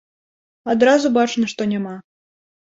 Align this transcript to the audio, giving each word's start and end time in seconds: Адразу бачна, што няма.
Адразу 0.73 1.11
бачна, 1.19 1.45
што 1.53 1.69
няма. 1.75 1.93